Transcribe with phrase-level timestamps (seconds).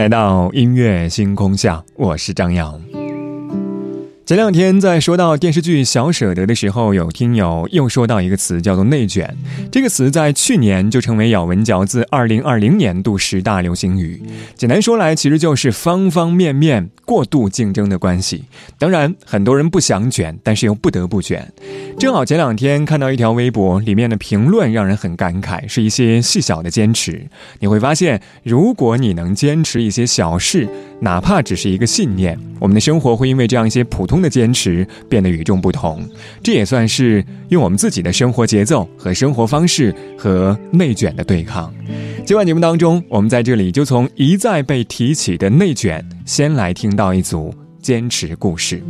[0.00, 2.80] 来到音乐星空下，我是张扬。
[4.30, 9.36] 前两天在说到电视剧《小舍得》的时候，有听友又说到一个词，叫做“内卷”。
[9.72, 14.22] 这个词在去年就成为咬文嚼字二零二零年度十大流行语。
[14.54, 18.44] 简单说来，其实就是方方面面过度竞争的关系。
[18.78, 21.52] 当然，很多人不想卷，但是又不得不卷。
[21.98, 27.26] 正好前两天看到一条微博，里面的评论让人很感慨，是一些细小的坚持。
[27.58, 30.68] 你会发现，如果你能坚持一些小事，
[31.00, 36.08] 哪怕只是一个信念，我们的生活会因为这样一些普通的坚持变得与众不同。
[36.42, 41.72] 这也算是用我们自己的生活节奏和生活方式和内卷的对抗。
[42.24, 48.82] 今晚节目当中，我们在这里就从一再被提起的内卷，先来听到一组坚持故事。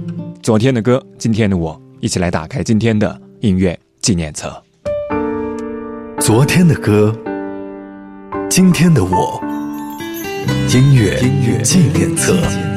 [0.42, 4.62] 昨天的歌，今天的我，一起来打开今天的音乐纪念册。
[6.18, 7.16] 昨天的歌，
[8.48, 9.42] 今天的我。
[10.72, 11.20] 音乐
[11.62, 12.69] 纪念册。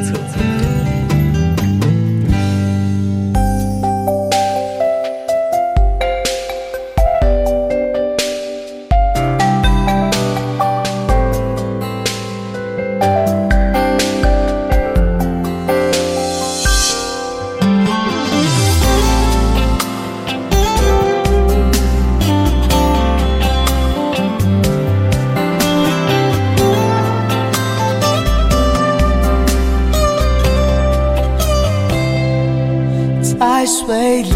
[33.44, 34.32] 在水里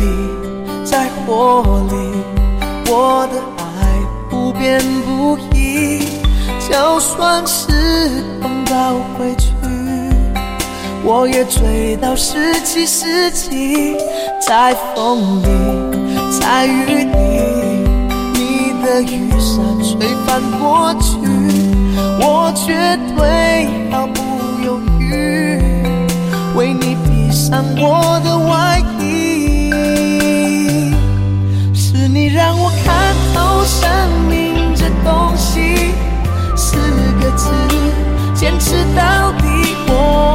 [0.84, 1.96] 在火里
[2.92, 6.00] 我的爱不变不移
[6.70, 7.70] 就算是
[8.42, 9.54] 碰到回去
[11.06, 13.96] 我也追到十七世纪
[14.46, 15.48] 在风里
[16.42, 17.88] 在雨里
[18.34, 21.18] 你的雨伞吹翻过去
[22.20, 24.22] 我绝对毫不
[24.66, 25.62] 犹豫
[26.58, 28.97] 为你披上我的外衣
[32.38, 33.90] 让我看透生
[34.30, 35.92] 命这东西，
[36.56, 36.78] 四
[37.20, 37.50] 个字，
[38.36, 39.76] 坚持到底。
[39.88, 40.27] 我。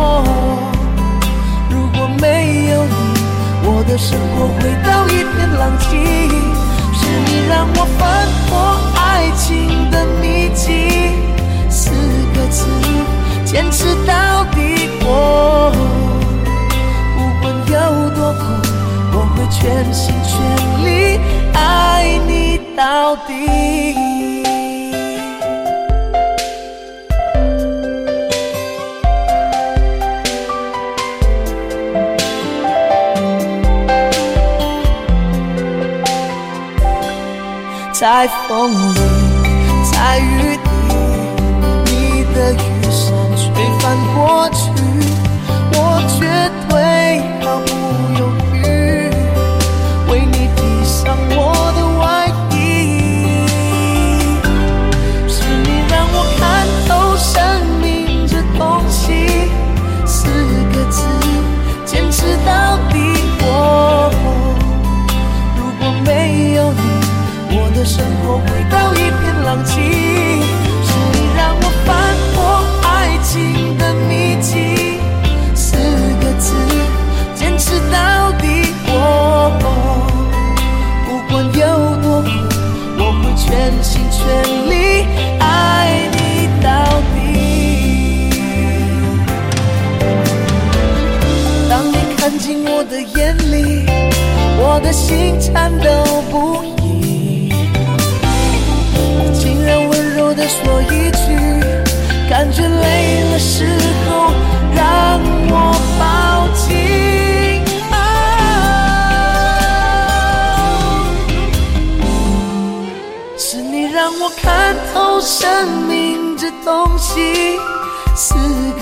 [38.22, 39.00] 在风里，
[39.90, 40.51] 在雨里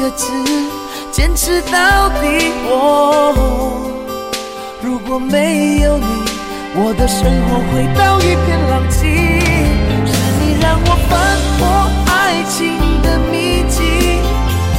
[0.01, 0.33] 个字
[1.13, 3.35] 坚持到底我
[4.83, 6.07] 如果没有你
[6.75, 9.61] 我的生活回到一片狼藉。
[10.07, 11.61] 是你让我翻破
[12.07, 13.83] 爱情的秘籍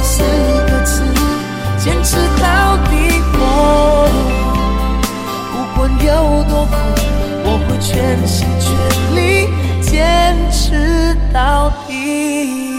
[0.02, 0.22] 四
[0.68, 1.04] 个字
[1.78, 4.08] 坚持到底我
[5.52, 6.74] 不管有多苦
[7.44, 8.66] 我会全心全
[9.14, 9.48] 力
[9.80, 12.71] 坚持到底。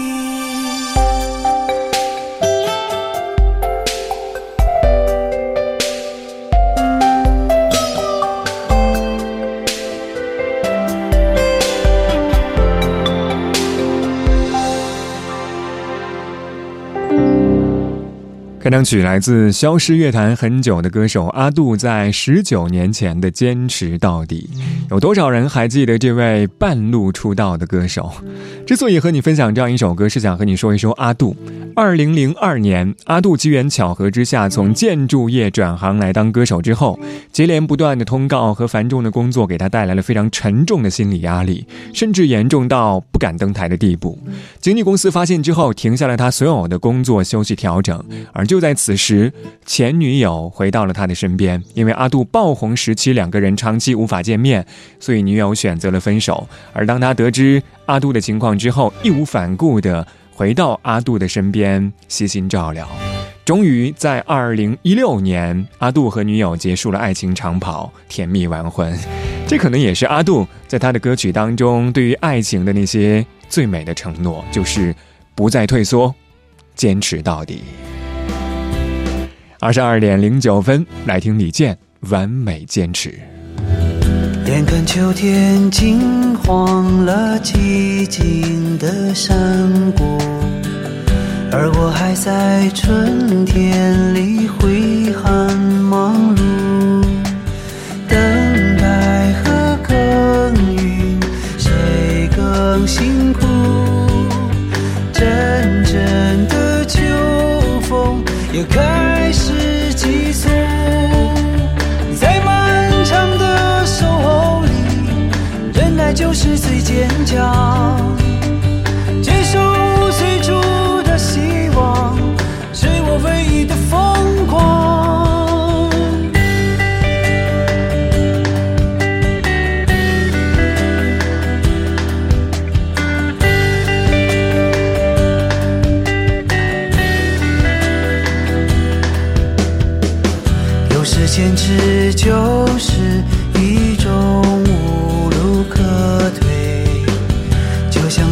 [18.64, 24.48] 开场曲来自消失乐坛很久的歌手阿杜，在十九年前的坚持到底。
[24.90, 28.10] 有多少人还记得这位半路出道的歌手？
[28.66, 31.36] 之所以和你分享这样一首歌，是想和你说一说阿杜。
[31.76, 36.98] 二零零二年，阿杜机缘巧合之下从建筑业转行来当歌手之后，
[37.32, 44.18] 接连不断的通告和繁重的工作给他带来了非常沉重的心理压力，甚至严重到不敢登台的地步。
[44.58, 48.02] 经纪公司发现之后，停下了他所有的工作休息调整。
[48.32, 49.32] 而就就在此时，
[49.66, 54.64] 前女友回到了他的身边，因为阿杜爆红时期两个人长期无法见面，
[55.00, 56.48] 所以女友选择了分手。
[56.72, 60.06] 而当他得知阿杜的情况之后，义无反顾的。
[60.32, 62.88] 回到阿杜的身边，悉心照料。
[63.44, 68.96] 终于在二零一六年，阿杜和女友结束了爱情长跑，甜蜜完婚。
[69.48, 74.94] 这可能也是阿杜在他的歌曲当中对于爱情的那些最美的承诺，就是
[75.34, 76.14] 不再退缩，
[76.76, 77.64] 坚持到底。
[79.64, 81.74] 二十二点零九分，来听李健
[82.10, 83.08] 《完美坚持》。
[84.46, 89.34] 眼看秋天金黄了寂静的山
[89.96, 90.18] 谷，
[91.50, 97.02] 而我还在春天里挥汗忙碌。
[98.06, 99.96] 等待和耕
[100.76, 101.18] 耘，
[101.56, 103.46] 谁更辛苦？
[105.14, 107.00] 阵阵的秋
[107.80, 108.22] 风
[108.52, 109.03] 也开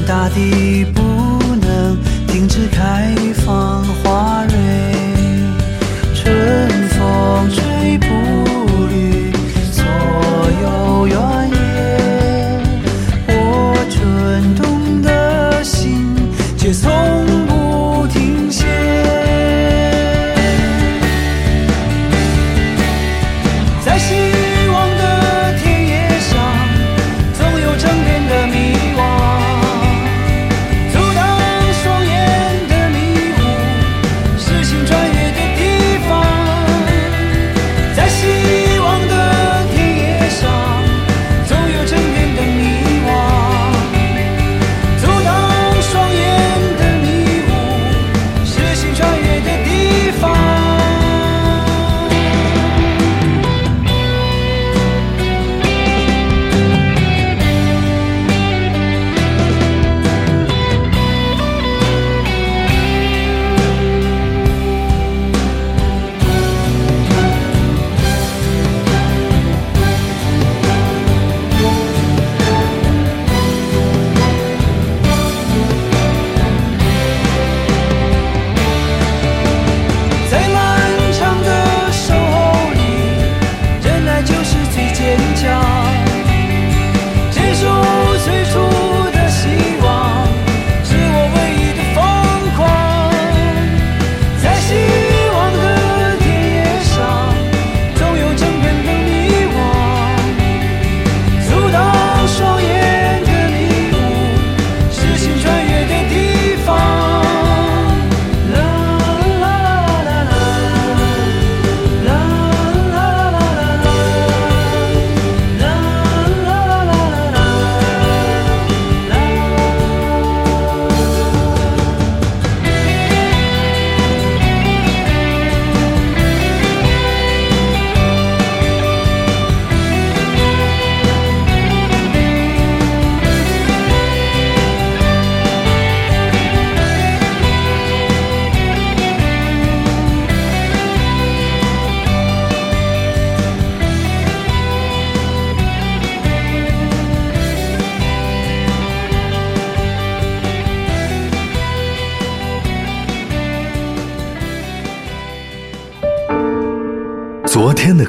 [0.06, 1.00] 大地不
[1.56, 1.96] 能
[2.26, 3.14] 停止开
[3.44, 3.84] 放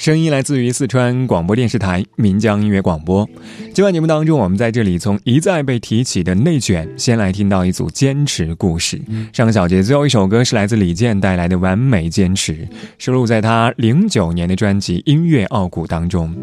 [0.00, 3.28] 声音来自于四川广播电视台岷江音乐广播。
[3.74, 8.98] 今晚节目当中，我们在这里从一再被提起的内卷，先来听到一组坚持故事。
[9.30, 12.54] 上个小节最后一首歌是来自李健带来的《完美坚持》，
[12.96, 16.34] 收录在他零九年的专辑《音乐傲骨》当中。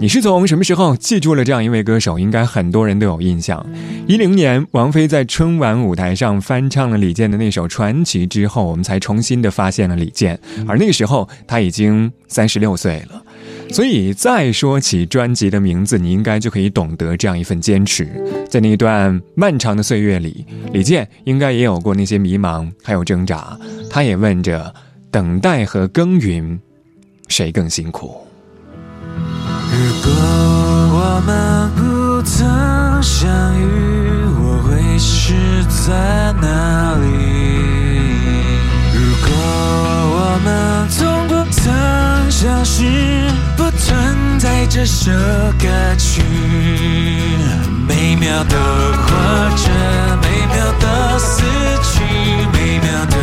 [0.00, 2.18] 你是从什么时候记住了这样一位歌手？
[2.18, 3.62] 应该很多人都有印象。
[4.08, 10.40] 一零年，王菲在春晚舞台上翻唱了李健的那首《传奇》之后，我们才重新的发现了李健。
[10.66, 13.22] 而那个时候，他已经三十六岁了。
[13.68, 18.08] 所以，再说起专辑的名字，你应该就可以懂得这样一份坚持。
[18.48, 23.54] 在那段漫长的岁月里，李健应该也有过那些迷茫，还有挣扎。
[23.90, 24.74] 他也问着：
[25.10, 26.58] 等待和耕耘，
[27.28, 28.26] 谁更辛苦？
[29.72, 30.10] 如果
[30.92, 32.44] 我们不曾
[33.00, 33.62] 相遇，
[34.42, 37.06] 我会是在哪里？
[38.92, 39.30] 如果
[40.12, 40.98] 我们从
[41.28, 41.62] 不曾
[42.30, 42.82] 相识，
[43.56, 45.12] 不存在这首
[45.56, 46.20] 歌曲，
[47.86, 49.08] 每秒都活
[49.56, 49.70] 着，
[50.20, 50.86] 每秒都
[51.18, 51.42] 死
[51.82, 52.02] 去，
[52.52, 53.16] 每秒都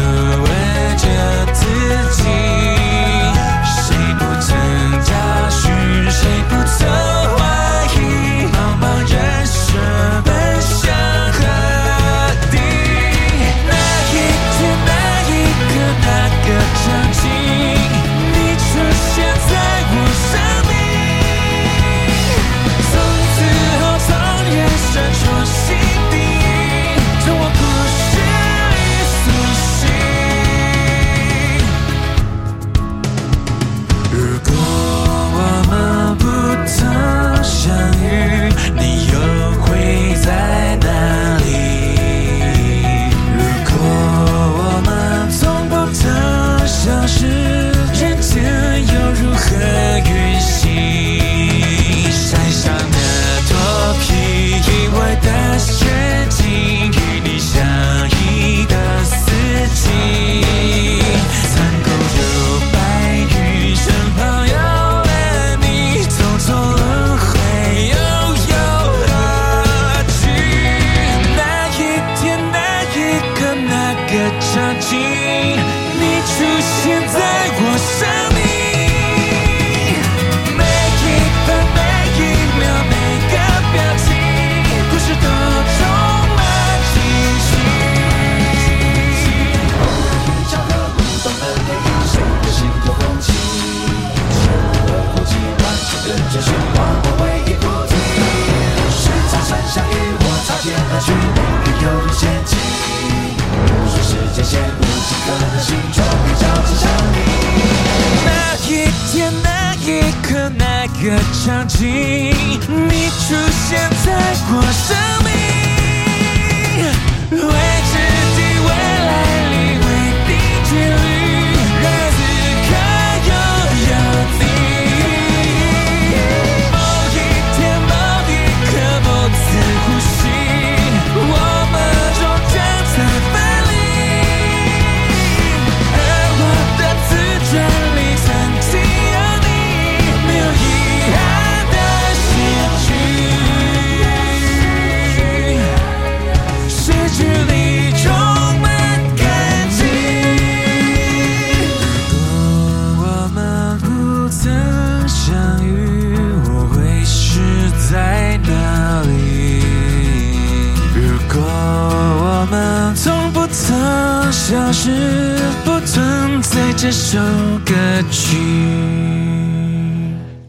[6.49, 7.06] 不曾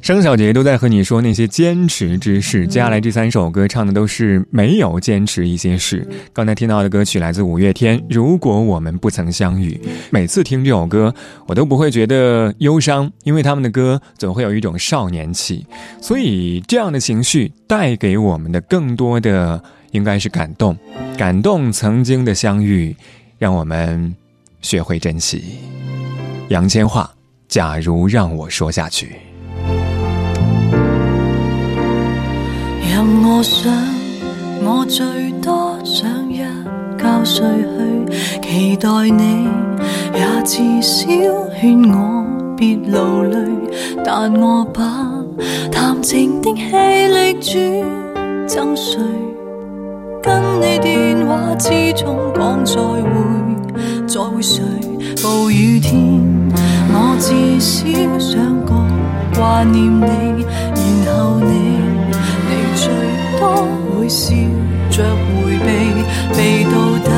[0.09, 2.67] 张小杰都在和你说那些坚持之事。
[2.67, 6.09] 接下来这三首歌唱的都是没有坚持一些事。
[6.33, 9.79] 刚才听到的歌曲来自五月天，《如果我们不曾相遇》。
[10.09, 11.15] 每次听这首歌，
[11.47, 15.67] 我都不会觉得忧伤，因为他们的歌总会有一种少年气。
[16.01, 20.75] 所以这样的情绪带给我们的更多的应该是感动，
[21.19, 22.97] 感动曾经的相遇，
[23.37, 24.17] 让我们
[24.63, 25.59] 学会珍惜。
[26.49, 27.07] 杨千嬅，
[27.47, 29.28] 假如让我说下去。
[33.31, 33.71] 我想，
[34.65, 35.05] 我最
[35.43, 36.39] 多想一
[36.99, 39.47] 觉睡去，期待你
[40.15, 41.07] 也至少
[41.61, 42.25] 劝我
[42.57, 43.37] 别流泪，
[44.03, 44.83] 但我把
[45.71, 48.99] 谈情的气力转赠谁？
[50.23, 53.07] 跟你电话之中讲再会，
[54.07, 54.63] 再会谁？
[55.23, 56.19] 暴雨天，
[56.91, 57.85] 我至少
[58.19, 58.89] 想讲
[59.37, 60.47] 挂念你，
[61.05, 61.79] 然后，你
[62.81, 62.87] 最
[63.41, 63.67] 多
[63.99, 64.33] 会笑
[64.89, 65.67] 着回避，
[66.33, 67.11] 避到底，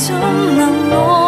[0.00, 1.19] 怎能我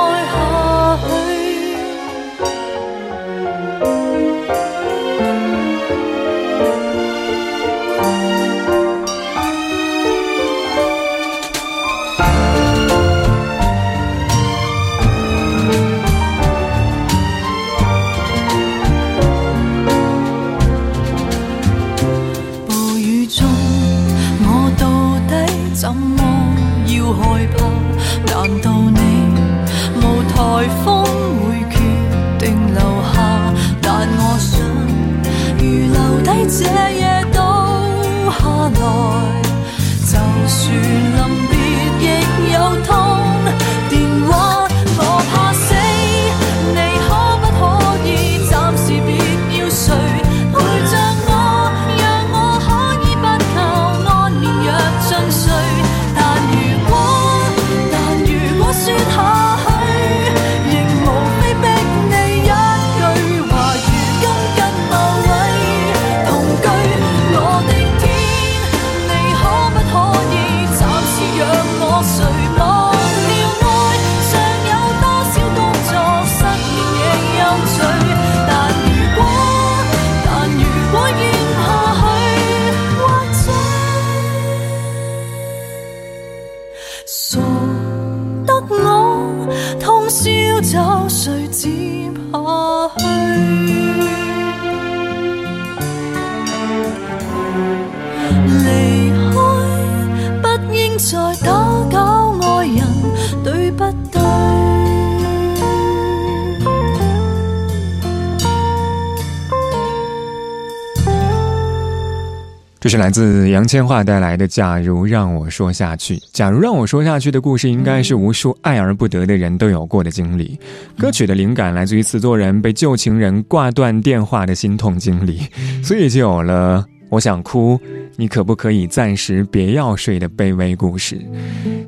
[112.93, 116.17] 是来自杨千嬅带来的《假如让我说下去》。
[116.31, 120.61] 假如让我说下去的故事，应该是无数爱而不得的人都有过的经历。
[120.99, 125.41] 歌曲的灵感来自于词作人被旧情人挂断电话的心痛经历，
[125.83, 127.81] 所以就有了“我想哭，
[128.17, 131.19] 你可不可以暂时别要睡”的卑微故事。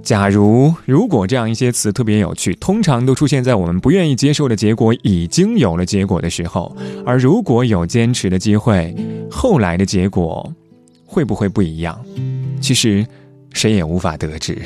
[0.03, 6.75] 假如、如果这样一些词特别有趣，通常都出现在我们不愿意接受的结果已经有了结果的时候。
[7.05, 8.97] 而如果有坚持的机会，
[9.31, 10.51] 后来的结果。
[11.15, 12.05] 会不会不一样？
[12.61, 13.07] 其实，
[13.53, 14.61] 谁也无法得知。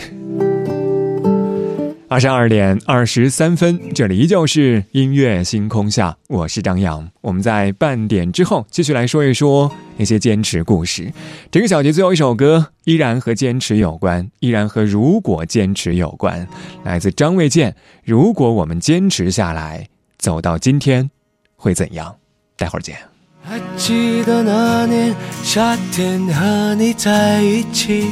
[2.08, 7.06] 二十二点二十三分，这里依旧是音乐星空下，我是张扬。
[7.20, 11.12] 我们在半点之后继续来说一说那些坚持故事。
[11.50, 16.48] 这个小节最后一首歌依然和坚持有关，依然和如果坚持有关，
[16.82, 17.76] 来自张卫健。
[18.02, 21.10] 如果我们坚持下来，走到今天，
[21.56, 22.16] 会怎样？
[22.56, 23.07] 待会儿见。
[23.50, 28.04] 还记得那年夏天和你在一起，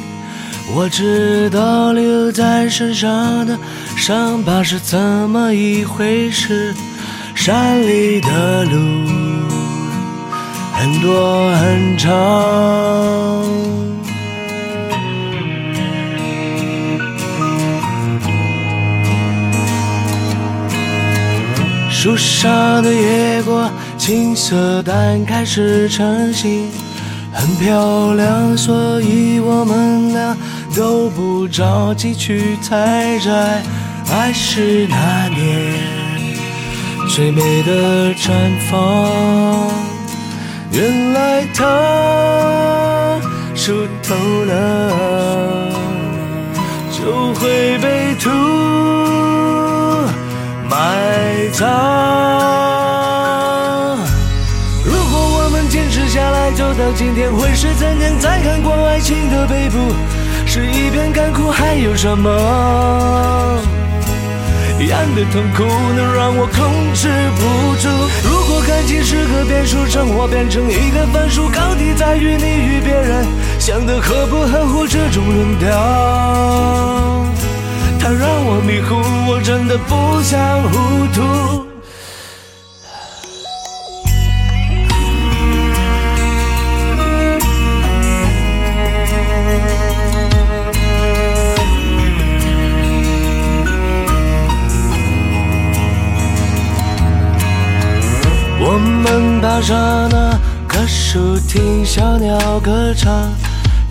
[0.75, 3.59] 我知道留在身上的
[3.99, 6.75] 伤疤是怎么一回事。
[7.35, 8.71] 山里的路
[10.73, 12.09] 很多很长，
[22.07, 23.69] 树上的野果。
[23.99, 26.71] 青色蛋开始成型，
[27.33, 30.37] 很漂亮，所以我们俩
[30.77, 33.61] 都不着急去采摘。
[34.09, 35.75] 爱是那年
[37.09, 38.31] 最美的绽
[38.71, 39.69] 放，
[40.71, 43.19] 原来它
[43.53, 44.15] 树头
[44.45, 45.73] 了
[46.93, 48.31] 就会被土
[50.87, 51.67] 埋葬。
[56.55, 58.19] 走到今天会是怎样？
[58.19, 59.93] 再看过爱情的背部，
[60.47, 62.31] 是一片干枯，还有什么？
[64.79, 65.65] 样的痛苦
[65.97, 67.89] 能让我控制不住。
[68.25, 73.27] 如果感情是个变数，生活变成一个分数，高低在于你与别人
[73.59, 77.27] 想的合不合乎这种论调。
[78.09, 78.95] 它让我迷糊，
[79.29, 81.67] 我真的不想糊涂。
[98.61, 100.39] 我们爬上那
[100.69, 103.33] 棵树，听小鸟歌唱。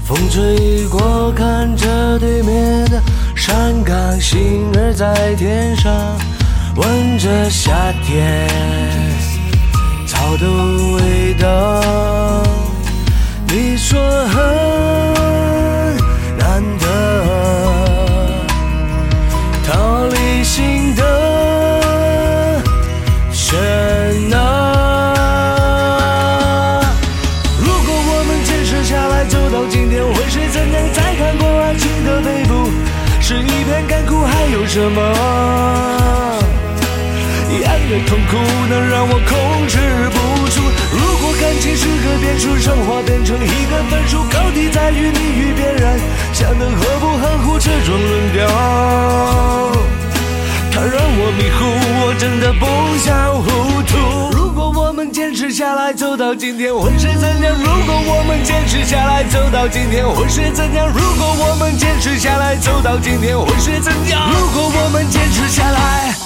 [0.05, 3.01] 风吹过，看着对面的
[3.45, 5.93] 山岗，星儿在天上，
[6.77, 8.49] 闻着夏天
[10.07, 10.47] 草的
[10.95, 12.43] 味道。
[13.47, 13.99] 你说
[34.75, 35.01] 什么？
[37.49, 38.35] 一样的痛苦
[38.69, 39.77] 能让我控制
[40.11, 40.17] 不
[40.49, 40.59] 住。
[40.91, 45.97] 如果感情是个变数，生活变成一个分数，高低在于你与别人
[46.33, 48.45] 想的合不合乎这种论调。
[50.73, 51.63] 它让我迷糊，
[52.03, 52.65] 我真的不
[52.97, 53.24] 想。
[55.55, 57.55] 下来，走到今天会是怎样？
[57.57, 60.89] 如果我们坚持下来，走到今天会是怎样？
[60.89, 64.29] 如果我们坚持下来，走到今天会是怎样？
[64.31, 66.24] 如果我们坚持下来。